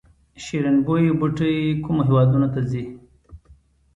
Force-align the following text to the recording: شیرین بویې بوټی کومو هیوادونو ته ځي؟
شیرین 0.43 0.77
بویې 0.85 1.13
بوټی 1.19 1.55
کومو 1.83 2.01
هیوادونو 2.07 2.47
ته 2.53 2.59
ځي؟ 2.69 2.83